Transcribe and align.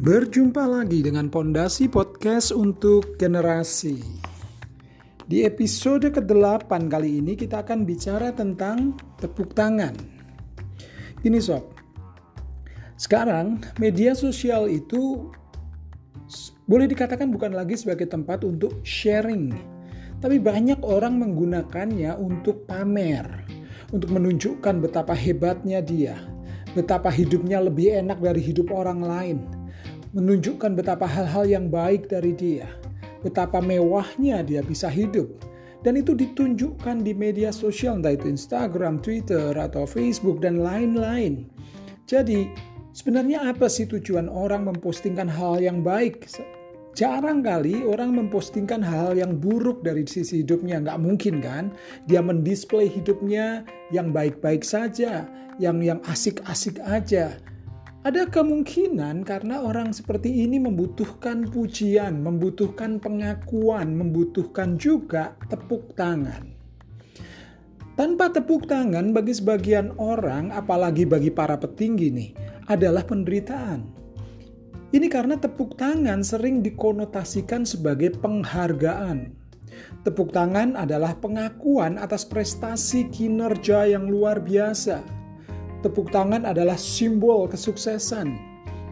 Berjumpa 0.00 0.64
lagi 0.64 1.04
dengan 1.04 1.28
Pondasi 1.28 1.84
Podcast 1.84 2.56
untuk 2.56 3.20
Generasi. 3.20 4.00
Di 5.28 5.44
episode 5.44 6.08
ke-8 6.08 6.72
kali 6.88 7.20
ini 7.20 7.36
kita 7.36 7.60
akan 7.60 7.84
bicara 7.84 8.32
tentang 8.32 8.96
tepuk 9.20 9.52
tangan. 9.52 9.92
Ini 11.20 11.36
sob, 11.44 11.76
sekarang 12.96 13.60
media 13.76 14.16
sosial 14.16 14.72
itu 14.72 15.28
boleh 16.64 16.88
dikatakan 16.88 17.28
bukan 17.28 17.52
lagi 17.52 17.76
sebagai 17.76 18.08
tempat 18.08 18.40
untuk 18.40 18.80
sharing, 18.80 19.52
tapi 20.24 20.40
banyak 20.40 20.80
orang 20.80 21.20
menggunakannya 21.20 22.16
untuk 22.16 22.64
pamer, 22.64 23.28
untuk 23.92 24.16
menunjukkan 24.16 24.80
betapa 24.80 25.12
hebatnya 25.12 25.84
dia, 25.84 26.16
betapa 26.72 27.12
hidupnya 27.12 27.60
lebih 27.60 28.00
enak 28.00 28.16
dari 28.16 28.40
hidup 28.40 28.72
orang 28.72 29.04
lain, 29.04 29.59
menunjukkan 30.10 30.74
betapa 30.74 31.06
hal-hal 31.06 31.46
yang 31.46 31.66
baik 31.70 32.10
dari 32.10 32.34
dia, 32.34 32.66
betapa 33.22 33.62
mewahnya 33.62 34.42
dia 34.42 34.60
bisa 34.64 34.90
hidup. 34.90 35.30
Dan 35.80 35.96
itu 35.96 36.12
ditunjukkan 36.12 37.00
di 37.00 37.16
media 37.16 37.48
sosial, 37.48 38.04
entah 38.04 38.12
itu 38.12 38.28
Instagram, 38.28 39.00
Twitter, 39.00 39.56
atau 39.56 39.88
Facebook, 39.88 40.44
dan 40.44 40.60
lain-lain. 40.60 41.48
Jadi, 42.04 42.52
sebenarnya 42.92 43.48
apa 43.48 43.64
sih 43.64 43.88
tujuan 43.88 44.28
orang 44.28 44.68
mempostingkan 44.68 45.24
hal 45.24 45.56
yang 45.56 45.80
baik? 45.80 46.28
Jarang 46.92 47.40
kali 47.40 47.80
orang 47.86 48.12
mempostingkan 48.12 48.84
hal 48.84 49.16
yang 49.16 49.40
buruk 49.40 49.80
dari 49.80 50.04
sisi 50.04 50.44
hidupnya. 50.44 50.84
Nggak 50.84 51.00
mungkin 51.00 51.34
kan? 51.40 51.72
Dia 52.04 52.20
mendisplay 52.20 52.90
hidupnya 52.90 53.64
yang 53.88 54.12
baik-baik 54.12 54.60
saja, 54.60 55.24
yang 55.56 55.80
yang 55.80 56.04
asik-asik 56.04 56.76
aja. 56.84 57.40
Ada 58.00 58.32
kemungkinan 58.32 59.28
karena 59.28 59.60
orang 59.60 59.92
seperti 59.92 60.32
ini 60.32 60.56
membutuhkan 60.56 61.44
pujian, 61.52 62.24
membutuhkan 62.24 62.96
pengakuan, 62.96 63.92
membutuhkan 63.92 64.80
juga 64.80 65.36
tepuk 65.52 65.92
tangan. 66.00 66.48
Tanpa 68.00 68.32
tepuk 68.32 68.64
tangan 68.64 69.12
bagi 69.12 69.36
sebagian 69.36 69.92
orang, 70.00 70.48
apalagi 70.48 71.04
bagi 71.04 71.28
para 71.28 71.60
petinggi 71.60 72.08
nih, 72.08 72.30
adalah 72.72 73.04
penderitaan. 73.04 73.84
Ini 74.96 75.04
karena 75.12 75.36
tepuk 75.36 75.76
tangan 75.76 76.24
sering 76.24 76.64
dikonotasikan 76.64 77.68
sebagai 77.68 78.16
penghargaan. 78.16 79.28
Tepuk 80.08 80.32
tangan 80.32 80.72
adalah 80.72 81.20
pengakuan 81.20 82.00
atas 82.00 82.24
prestasi 82.24 83.12
kinerja 83.12 83.92
yang 83.92 84.08
luar 84.08 84.40
biasa 84.40 85.19
Tepuk 85.80 86.12
tangan 86.12 86.44
adalah 86.44 86.76
simbol 86.76 87.48
kesuksesan. 87.48 88.36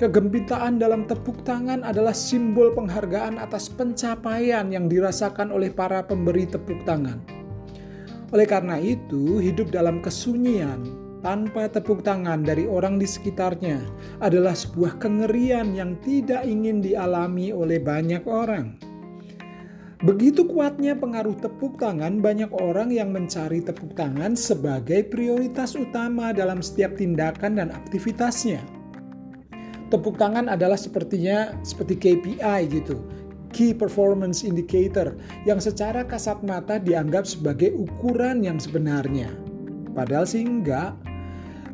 Kegembitaan 0.00 0.80
dalam 0.80 1.04
tepuk 1.04 1.44
tangan 1.44 1.84
adalah 1.84 2.16
simbol 2.16 2.72
penghargaan 2.72 3.36
atas 3.36 3.68
pencapaian 3.68 4.72
yang 4.72 4.88
dirasakan 4.88 5.52
oleh 5.52 5.68
para 5.68 6.00
pemberi 6.00 6.48
tepuk 6.48 6.80
tangan. 6.88 7.20
Oleh 8.32 8.48
karena 8.48 8.80
itu, 8.80 9.36
hidup 9.36 9.68
dalam 9.68 10.00
kesunyian 10.00 10.80
tanpa 11.20 11.68
tepuk 11.68 12.00
tangan 12.06 12.40
dari 12.40 12.64
orang 12.64 12.96
di 12.96 13.04
sekitarnya 13.04 13.84
adalah 14.24 14.56
sebuah 14.56 14.96
kengerian 14.96 15.76
yang 15.76 15.98
tidak 16.00 16.46
ingin 16.46 16.80
dialami 16.80 17.52
oleh 17.52 17.76
banyak 17.82 18.24
orang. 18.24 18.87
Begitu 19.98 20.46
kuatnya 20.46 20.94
pengaruh 20.94 21.34
tepuk 21.42 21.82
tangan, 21.82 22.22
banyak 22.22 22.54
orang 22.54 22.94
yang 22.94 23.10
mencari 23.10 23.58
tepuk 23.58 23.98
tangan 23.98 24.38
sebagai 24.38 25.02
prioritas 25.10 25.74
utama 25.74 26.30
dalam 26.30 26.62
setiap 26.62 26.94
tindakan 26.94 27.58
dan 27.58 27.74
aktivitasnya. 27.74 28.62
Tepuk 29.90 30.14
tangan 30.14 30.46
adalah 30.46 30.78
sepertinya 30.78 31.50
seperti 31.66 31.98
KPI 31.98 32.60
gitu, 32.70 33.02
Key 33.50 33.74
Performance 33.74 34.46
Indicator, 34.46 35.18
yang 35.42 35.58
secara 35.58 36.06
kasat 36.06 36.46
mata 36.46 36.78
dianggap 36.78 37.26
sebagai 37.26 37.74
ukuran 37.74 38.46
yang 38.46 38.62
sebenarnya. 38.62 39.34
Padahal 39.98 40.30
sih 40.30 40.46
enggak. 40.46 40.94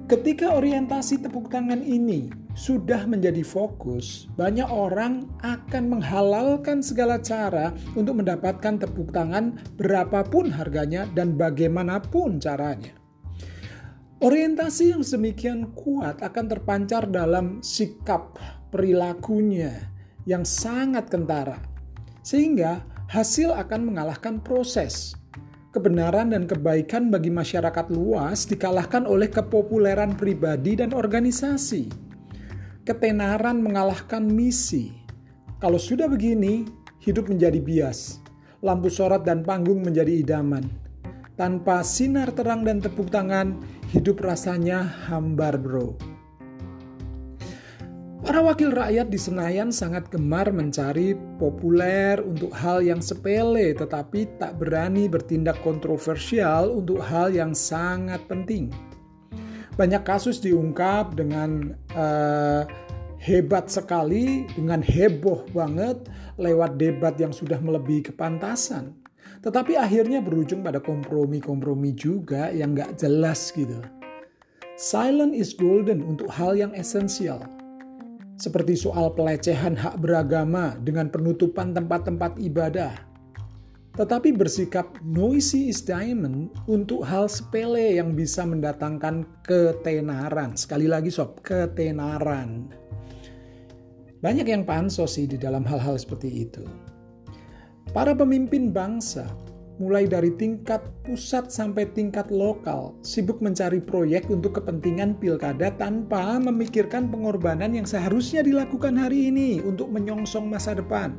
Ketika 0.08 0.56
orientasi 0.56 1.20
tepuk 1.28 1.52
tangan 1.52 1.84
ini 1.84 2.43
sudah 2.54 3.02
menjadi 3.10 3.42
fokus, 3.42 4.30
banyak 4.38 4.70
orang 4.70 5.26
akan 5.42 5.98
menghalalkan 5.98 6.78
segala 6.80 7.18
cara 7.18 7.74
untuk 7.98 8.22
mendapatkan 8.22 8.78
tepuk 8.78 9.10
tangan 9.10 9.58
berapapun 9.74 10.54
harganya 10.54 11.10
dan 11.18 11.34
bagaimanapun 11.34 12.38
caranya. 12.38 12.94
Orientasi 14.22 14.94
yang 14.94 15.02
sedemikian 15.02 15.74
kuat 15.74 16.22
akan 16.22 16.46
terpancar 16.46 17.10
dalam 17.10 17.58
sikap 17.60 18.38
perilakunya 18.70 19.90
yang 20.24 20.46
sangat 20.46 21.10
kentara, 21.10 21.58
sehingga 22.22 22.86
hasil 23.10 23.50
akan 23.50 23.92
mengalahkan 23.92 24.38
proses. 24.38 25.18
Kebenaran 25.74 26.30
dan 26.30 26.46
kebaikan 26.46 27.10
bagi 27.10 27.34
masyarakat 27.34 27.90
luas 27.90 28.46
dikalahkan 28.46 29.10
oleh 29.10 29.26
kepopuleran 29.26 30.14
pribadi 30.14 30.78
dan 30.78 30.94
organisasi 30.94 32.03
ketenaran 32.84 33.64
mengalahkan 33.64 34.20
misi. 34.20 34.92
Kalau 35.58 35.80
sudah 35.80 36.04
begini, 36.04 36.68
hidup 37.00 37.32
menjadi 37.32 37.56
bias. 37.56 38.20
Lampu 38.60 38.92
sorot 38.92 39.24
dan 39.24 39.40
panggung 39.40 39.80
menjadi 39.80 40.20
idaman. 40.20 40.68
Tanpa 41.34 41.80
sinar 41.80 42.30
terang 42.36 42.62
dan 42.62 42.78
tepuk 42.84 43.08
tangan, 43.08 43.56
hidup 43.90 44.20
rasanya 44.20 44.84
hambar 45.08 45.56
bro. 45.56 45.96
Para 48.24 48.40
wakil 48.40 48.72
rakyat 48.72 49.12
di 49.12 49.20
Senayan 49.20 49.68
sangat 49.68 50.08
gemar 50.08 50.48
mencari 50.48 51.12
populer 51.36 52.16
untuk 52.24 52.56
hal 52.56 52.80
yang 52.80 53.04
sepele, 53.04 53.76
tetapi 53.76 54.40
tak 54.40 54.56
berani 54.56 55.12
bertindak 55.12 55.60
kontroversial 55.60 56.72
untuk 56.72 57.04
hal 57.04 57.28
yang 57.28 57.52
sangat 57.52 58.24
penting 58.24 58.72
banyak 59.74 60.02
kasus 60.06 60.38
diungkap 60.38 61.18
dengan 61.18 61.74
uh, 61.98 62.62
hebat 63.18 63.66
sekali, 63.72 64.46
dengan 64.54 64.84
heboh 64.84 65.48
banget 65.50 66.06
lewat 66.38 66.76
debat 66.78 67.14
yang 67.18 67.32
sudah 67.34 67.58
melebihi 67.58 68.14
kepantasan. 68.14 68.94
Tetapi 69.40 69.76
akhirnya 69.76 70.24
berujung 70.24 70.64
pada 70.64 70.80
kompromi-kompromi 70.80 71.92
juga 71.92 72.48
yang 72.48 72.72
gak 72.72 72.96
jelas 72.96 73.52
gitu. 73.52 73.76
Silent 74.74 75.36
is 75.36 75.52
golden 75.52 76.00
untuk 76.02 76.32
hal 76.32 76.56
yang 76.56 76.72
esensial. 76.72 77.44
Seperti 78.34 78.74
soal 78.74 79.14
pelecehan 79.14 79.78
hak 79.78 80.02
beragama 80.02 80.74
dengan 80.82 81.06
penutupan 81.06 81.70
tempat-tempat 81.70 82.42
ibadah 82.42 83.13
tetapi 83.94 84.34
bersikap 84.34 84.90
noisy 85.06 85.70
is 85.70 85.78
diamond 85.78 86.50
untuk 86.66 87.06
hal 87.06 87.30
sepele 87.30 87.94
yang 87.94 88.18
bisa 88.18 88.42
mendatangkan 88.42 89.22
ketenaran. 89.46 90.58
Sekali 90.58 90.90
lagi 90.90 91.14
sob, 91.14 91.38
ketenaran. 91.46 92.74
Banyak 94.18 94.46
yang 94.50 94.66
pansos 94.66 95.14
sih 95.14 95.30
di 95.30 95.38
dalam 95.38 95.62
hal-hal 95.62 95.94
seperti 95.94 96.48
itu. 96.48 96.66
Para 97.94 98.16
pemimpin 98.16 98.74
bangsa, 98.74 99.30
mulai 99.78 100.10
dari 100.10 100.34
tingkat 100.34 100.82
pusat 101.06 101.54
sampai 101.54 101.86
tingkat 101.94 102.30
lokal, 102.34 102.98
sibuk 103.02 103.38
mencari 103.38 103.78
proyek 103.78 104.26
untuk 104.26 104.58
kepentingan 104.58 105.18
pilkada 105.22 105.70
tanpa 105.78 106.38
memikirkan 106.42 107.10
pengorbanan 107.10 107.78
yang 107.78 107.86
seharusnya 107.86 108.42
dilakukan 108.42 108.98
hari 108.98 109.30
ini 109.30 109.62
untuk 109.62 109.86
menyongsong 109.90 110.50
masa 110.50 110.74
depan. 110.74 111.14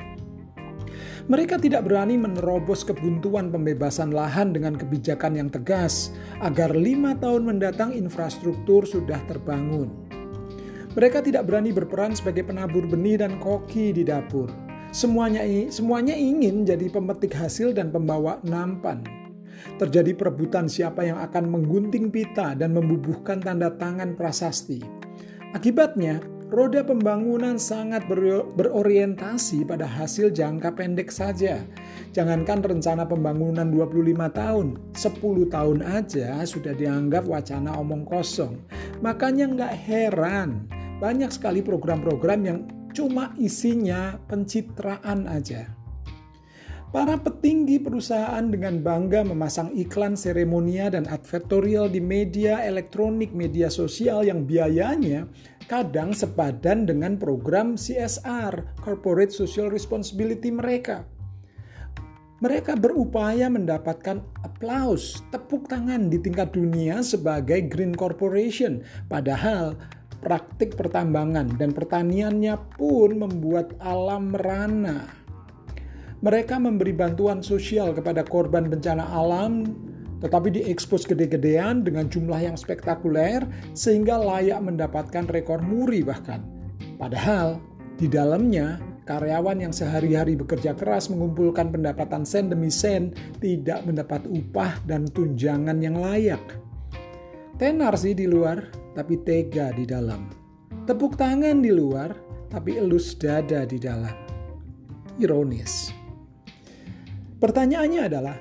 Mereka 1.25 1.57
tidak 1.57 1.89
berani 1.89 2.21
menerobos 2.21 2.85
kebuntuan 2.85 3.49
pembebasan 3.49 4.13
lahan 4.13 4.53
dengan 4.53 4.77
kebijakan 4.77 5.33
yang 5.33 5.49
tegas 5.49 6.13
agar 6.37 6.69
lima 6.77 7.17
tahun 7.17 7.49
mendatang 7.49 7.97
infrastruktur 7.97 8.85
sudah 8.85 9.17
terbangun. 9.25 9.89
Mereka 10.93 11.25
tidak 11.25 11.49
berani 11.49 11.73
berperan 11.73 12.13
sebagai 12.13 12.45
penabur 12.45 12.85
benih 12.85 13.25
dan 13.25 13.41
koki 13.41 13.89
di 13.89 14.05
dapur. 14.05 14.53
Semuanya, 14.93 15.41
semuanya 15.73 16.13
ingin 16.13 16.61
jadi 16.61 16.93
pemetik 16.93 17.33
hasil 17.33 17.73
dan 17.73 17.89
pembawa 17.89 18.37
nampan. 18.45 19.01
Terjadi 19.81 20.13
perebutan 20.13 20.69
siapa 20.69 21.09
yang 21.09 21.17
akan 21.25 21.49
menggunting 21.49 22.13
pita 22.13 22.53
dan 22.53 22.77
membubuhkan 22.77 23.41
tanda 23.41 23.73
tangan 23.73 24.13
prasasti. 24.13 24.79
Akibatnya, 25.57 26.21
roda 26.49 26.85
pembangunan 26.85 27.57
sangat 27.57 28.05
berorientasi 28.55 29.65
pada 29.65 29.89
hasil 29.89 30.29
jangka 30.29 30.73
pendek 30.77 31.09
saja. 31.09 31.65
Jangankan 32.13 32.63
rencana 32.63 33.03
pembangunan 33.03 33.67
25 33.69 34.29
tahun, 34.31 34.67
10 34.93 35.53
tahun 35.53 35.79
aja 35.83 36.39
sudah 36.45 36.73
dianggap 36.77 37.27
wacana 37.27 37.75
omong 37.75 38.07
kosong. 38.07 38.61
Makanya 39.03 39.45
nggak 39.51 39.73
heran, 39.85 40.69
banyak 41.03 41.29
sekali 41.33 41.59
program-program 41.59 42.41
yang 42.45 42.59
cuma 42.95 43.35
isinya 43.35 44.15
pencitraan 44.31 45.27
aja. 45.27 45.84
Para 46.95 47.19
petinggi 47.19 47.75
perusahaan 47.75 48.47
dengan 48.47 48.79
bangga 48.79 49.27
memasang 49.27 49.67
iklan 49.75 50.15
seremonia 50.15 50.87
dan 50.87 51.03
advertorial 51.11 51.91
di 51.91 51.99
media 51.99 52.63
elektronik 52.63 53.35
media 53.35 53.67
sosial 53.67 54.23
yang 54.23 54.47
biayanya 54.47 55.27
kadang 55.67 56.15
sepadan 56.15 56.87
dengan 56.87 57.19
program 57.19 57.75
CSR, 57.75 58.79
Corporate 58.79 59.35
Social 59.35 59.67
Responsibility 59.67 60.47
mereka. 60.47 61.03
Mereka 62.39 62.79
berupaya 62.79 63.51
mendapatkan 63.51 64.23
aplaus, 64.47 65.19
tepuk 65.35 65.67
tangan 65.67 66.07
di 66.07 66.15
tingkat 66.15 66.55
dunia 66.55 67.03
sebagai 67.03 67.59
green 67.67 67.91
corporation, 67.91 68.79
padahal 69.11 69.75
praktik 70.23 70.79
pertambangan 70.79 71.59
dan 71.59 71.75
pertaniannya 71.75 72.55
pun 72.79 73.19
membuat 73.19 73.75
alam 73.83 74.31
merana 74.31 75.24
mereka 76.23 76.55
memberi 76.55 76.95
bantuan 76.95 77.43
sosial 77.43 77.91
kepada 77.91 78.23
korban 78.23 78.71
bencana 78.71 79.03
alam, 79.11 79.75
tetapi 80.23 80.55
diekspos 80.55 81.03
gede-gedean 81.03 81.83
dengan 81.83 82.07
jumlah 82.07 82.39
yang 82.39 82.55
spektakuler 82.55 83.43
sehingga 83.75 84.15
layak 84.15 84.63
mendapatkan 84.63 85.27
rekor 85.27 85.59
muri 85.59 86.01
bahkan. 86.01 86.41
Padahal 86.95 87.59
di 87.99 88.07
dalamnya 88.07 88.79
karyawan 89.05 89.61
yang 89.61 89.73
sehari-hari 89.75 90.33
bekerja 90.33 90.73
keras 90.73 91.11
mengumpulkan 91.11 91.69
pendapatan 91.69 92.25
sen 92.25 92.49
demi 92.49 92.71
sen 92.71 93.13
tidak 93.43 93.83
mendapat 93.85 94.23
upah 94.25 94.81
dan 94.89 95.05
tunjangan 95.11 95.77
yang 95.83 95.99
layak. 95.99 96.41
Tenar 97.55 97.95
sih 97.95 98.11
di 98.11 98.27
luar, 98.27 98.67
tapi 98.95 99.15
tega 99.23 99.71
di 99.71 99.87
dalam. 99.87 100.27
Tepuk 100.83 101.15
tangan 101.15 101.63
di 101.63 101.71
luar, 101.71 102.11
tapi 102.51 102.75
elus 102.75 103.15
dada 103.15 103.63
di 103.63 103.79
dalam. 103.79 104.11
Ironis. 105.21 106.04
Pertanyaannya 107.35 108.01
adalah, 108.07 108.37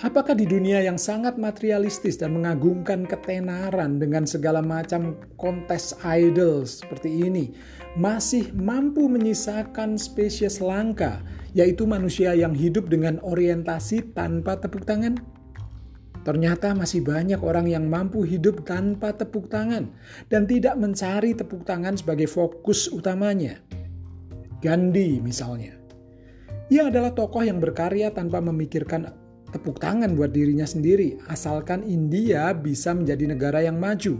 apakah 0.00 0.32
di 0.32 0.48
dunia 0.48 0.80
yang 0.80 0.96
sangat 0.96 1.36
materialistis 1.36 2.16
dan 2.16 2.32
mengagungkan 2.32 3.04
ketenaran 3.04 4.00
dengan 4.00 4.24
segala 4.24 4.64
macam 4.64 5.20
kontes 5.36 5.92
idol 6.00 6.64
seperti 6.64 7.12
ini, 7.28 7.52
masih 8.00 8.56
mampu 8.56 9.04
menyisakan 9.04 10.00
spesies 10.00 10.64
langka, 10.64 11.20
yaitu 11.52 11.84
manusia 11.84 12.32
yang 12.32 12.56
hidup 12.56 12.88
dengan 12.88 13.20
orientasi 13.20 14.16
tanpa 14.16 14.56
tepuk 14.64 14.88
tangan? 14.88 15.20
Ternyata 16.24 16.74
masih 16.74 17.04
banyak 17.04 17.38
orang 17.44 17.68
yang 17.68 17.86
mampu 17.86 18.24
hidup 18.24 18.64
tanpa 18.66 19.14
tepuk 19.14 19.46
tangan 19.46 19.92
dan 20.32 20.48
tidak 20.48 20.74
mencari 20.74 21.36
tepuk 21.36 21.62
tangan 21.62 21.94
sebagai 21.94 22.26
fokus 22.26 22.90
utamanya. 22.90 23.62
Gandhi 24.58 25.22
misalnya 25.22 25.85
ia 26.66 26.90
adalah 26.90 27.14
tokoh 27.14 27.46
yang 27.46 27.62
berkarya 27.62 28.10
tanpa 28.10 28.42
memikirkan 28.42 29.14
tepuk 29.54 29.78
tangan 29.78 30.18
buat 30.18 30.34
dirinya 30.34 30.66
sendiri, 30.66 31.16
asalkan 31.30 31.86
India 31.86 32.50
bisa 32.50 32.90
menjadi 32.90 33.30
negara 33.30 33.62
yang 33.62 33.78
maju. 33.78 34.18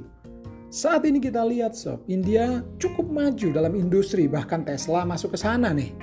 Saat 0.70 1.06
ini 1.06 1.22
kita 1.22 1.42
lihat 1.46 1.74
sob, 1.74 2.02
India 2.06 2.62
cukup 2.78 3.06
maju 3.10 3.48
dalam 3.50 3.74
industri, 3.74 4.26
bahkan 4.30 4.62
Tesla 4.62 5.02
masuk 5.02 5.34
ke 5.34 5.38
sana 5.38 5.74
nih. 5.74 5.94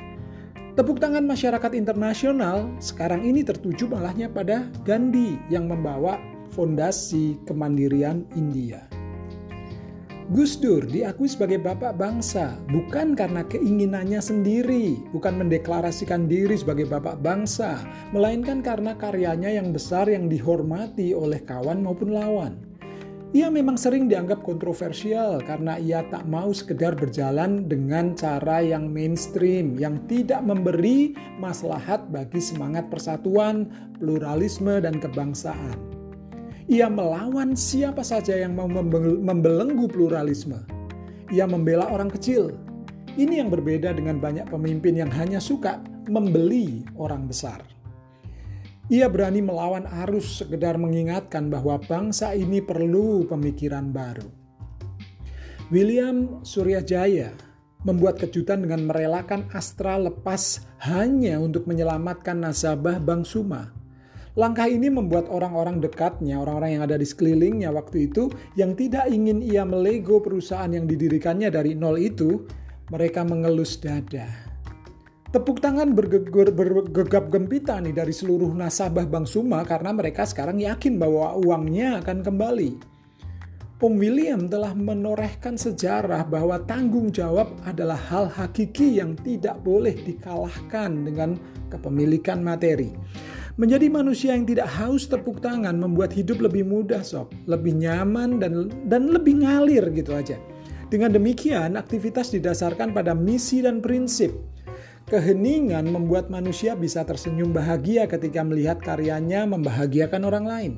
Tepuk 0.74 0.98
tangan 0.98 1.24
masyarakat 1.24 1.72
internasional 1.78 2.66
sekarang 2.82 3.22
ini 3.22 3.46
tertuju 3.46 3.86
malahnya 3.86 4.28
pada 4.28 4.66
Gandhi 4.82 5.38
yang 5.48 5.70
membawa 5.70 6.18
fondasi 6.50 7.38
kemandirian 7.46 8.26
India. 8.34 8.93
Gus 10.34 10.58
Dur 10.58 10.82
diakui 10.90 11.30
sebagai 11.30 11.62
bapak 11.62 11.94
bangsa 11.94 12.58
bukan 12.74 13.14
karena 13.14 13.46
keinginannya 13.46 14.18
sendiri, 14.18 14.98
bukan 15.14 15.38
mendeklarasikan 15.46 16.26
diri 16.26 16.58
sebagai 16.58 16.90
bapak 16.90 17.22
bangsa, 17.22 17.78
melainkan 18.10 18.66
karena 18.66 18.98
karyanya 18.98 19.54
yang 19.54 19.70
besar 19.70 20.10
yang 20.10 20.26
dihormati 20.26 21.14
oleh 21.14 21.38
kawan 21.46 21.86
maupun 21.86 22.18
lawan. 22.18 22.58
Ia 23.38 23.54
memang 23.54 23.78
sering 23.78 24.10
dianggap 24.10 24.42
kontroversial 24.42 25.38
karena 25.46 25.78
ia 25.78 26.02
tak 26.10 26.26
mau 26.26 26.50
sekedar 26.50 26.98
berjalan 26.98 27.70
dengan 27.70 28.18
cara 28.18 28.58
yang 28.66 28.90
mainstream, 28.90 29.78
yang 29.78 30.02
tidak 30.10 30.42
memberi 30.42 31.14
maslahat 31.38 32.10
bagi 32.10 32.42
semangat 32.42 32.90
persatuan, 32.90 33.70
pluralisme, 34.02 34.82
dan 34.82 34.98
kebangsaan. 34.98 35.93
Ia 36.72 36.88
melawan 36.88 37.60
siapa 37.60 38.08
saja 38.08 38.40
yang 38.40 38.56
mau 38.56 38.72
membelenggu 39.20 39.92
pluralisme. 39.92 40.64
Ia 41.28 41.44
membela 41.44 41.92
orang 41.92 42.08
kecil. 42.08 42.56
Ini 43.20 43.44
yang 43.44 43.52
berbeda 43.52 43.92
dengan 43.92 44.24
banyak 44.24 44.48
pemimpin 44.48 44.96
yang 44.96 45.12
hanya 45.12 45.44
suka 45.44 45.84
membeli 46.08 46.88
orang 46.96 47.28
besar. 47.28 47.60
Ia 48.88 49.12
berani 49.12 49.44
melawan 49.44 49.88
arus 50.08 50.44
sekedar 50.44 50.80
mengingatkan 50.80 51.52
bahwa 51.52 51.80
bangsa 51.84 52.32
ini 52.32 52.64
perlu 52.64 53.28
pemikiran 53.28 53.92
baru. 53.92 54.28
William 55.72 56.44
Suryajaya 56.44 57.32
membuat 57.84 58.20
kejutan 58.20 58.64
dengan 58.64 58.88
merelakan 58.88 59.48
Astra 59.52 60.00
lepas 60.00 60.64
hanya 60.84 61.40
untuk 61.40 61.68
menyelamatkan 61.68 62.40
nasabah 62.40 63.00
Bank 63.00 63.28
Suma 63.28 63.83
Langkah 64.34 64.66
ini 64.66 64.90
membuat 64.90 65.30
orang-orang 65.30 65.78
dekatnya, 65.78 66.42
orang-orang 66.42 66.82
yang 66.82 66.84
ada 66.90 66.98
di 66.98 67.06
sekelilingnya 67.06 67.70
waktu 67.70 68.10
itu, 68.10 68.34
yang 68.58 68.74
tidak 68.74 69.06
ingin 69.06 69.46
ia 69.46 69.62
melego 69.62 70.18
perusahaan 70.18 70.74
yang 70.74 70.90
didirikannya 70.90 71.54
dari 71.54 71.78
nol 71.78 72.02
itu, 72.02 72.42
mereka 72.90 73.22
mengelus 73.22 73.78
dada. 73.78 74.26
Tepuk 75.30 75.62
tangan 75.62 75.94
bergegap 75.98 77.30
gempita 77.30 77.78
nih 77.82 77.94
dari 77.94 78.14
seluruh 78.14 78.54
nasabah 78.54 79.06
Bank 79.06 79.26
Suma 79.30 79.66
karena 79.66 79.90
mereka 79.90 80.26
sekarang 80.30 80.62
yakin 80.62 80.98
bahwa 80.98 81.38
uangnya 81.38 82.02
akan 82.02 82.22
kembali. 82.26 82.94
Om 83.84 84.00
William 84.00 84.48
telah 84.48 84.72
menorehkan 84.72 85.60
sejarah 85.60 86.24
bahwa 86.30 86.62
tanggung 86.70 87.12
jawab 87.12 87.52
adalah 87.68 88.00
hal 88.00 88.32
hakiki 88.32 89.02
yang 89.02 89.18
tidak 89.26 89.60
boleh 89.60 89.92
dikalahkan 89.92 91.04
dengan 91.04 91.36
kepemilikan 91.68 92.40
materi. 92.40 92.96
Menjadi 93.54 93.86
manusia 93.86 94.34
yang 94.34 94.50
tidak 94.50 94.66
haus 94.66 95.06
tepuk 95.06 95.38
tangan 95.38 95.78
membuat 95.78 96.10
hidup 96.10 96.42
lebih 96.42 96.66
mudah 96.66 97.06
sob, 97.06 97.30
lebih 97.46 97.78
nyaman 97.78 98.42
dan 98.42 98.74
dan 98.90 99.14
lebih 99.14 99.46
ngalir 99.46 99.94
gitu 99.94 100.18
aja. 100.18 100.42
Dengan 100.90 101.14
demikian, 101.14 101.78
aktivitas 101.78 102.34
didasarkan 102.34 102.98
pada 102.98 103.14
misi 103.14 103.62
dan 103.62 103.78
prinsip. 103.78 104.34
Keheningan 105.06 105.86
membuat 105.86 106.34
manusia 106.34 106.74
bisa 106.74 107.06
tersenyum 107.06 107.54
bahagia 107.54 108.10
ketika 108.10 108.42
melihat 108.42 108.82
karyanya 108.82 109.46
membahagiakan 109.46 110.22
orang 110.26 110.46
lain. 110.50 110.74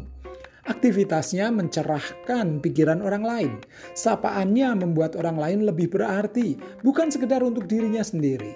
Aktivitasnya 0.68 1.56
mencerahkan 1.56 2.60
pikiran 2.60 3.00
orang 3.00 3.24
lain. 3.24 3.52
Sapaannya 3.96 4.84
membuat 4.84 5.16
orang 5.16 5.40
lain 5.40 5.60
lebih 5.64 5.94
berarti, 5.96 6.60
bukan 6.84 7.08
sekedar 7.08 7.40
untuk 7.40 7.72
dirinya 7.72 8.04
sendiri. 8.04 8.52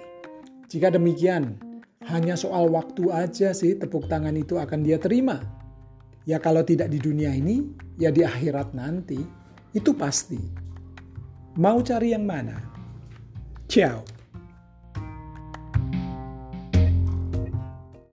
Jika 0.68 0.92
demikian, 0.92 1.69
hanya 2.10 2.34
soal 2.34 2.68
waktu 2.74 3.08
aja 3.14 3.54
sih 3.54 3.78
tepuk 3.78 4.10
tangan 4.10 4.34
itu 4.34 4.58
akan 4.58 4.82
dia 4.82 4.98
terima. 4.98 5.38
Ya 6.28 6.36
kalau 6.42 6.60
tidak 6.66 6.92
di 6.92 7.00
dunia 7.00 7.32
ini, 7.32 7.64
ya 7.96 8.12
di 8.12 8.26
akhirat 8.26 8.76
nanti. 8.76 9.18
Itu 9.70 9.94
pasti. 9.94 10.38
Mau 11.56 11.80
cari 11.80 12.12
yang 12.12 12.26
mana? 12.26 12.58
Ciao. 13.70 14.02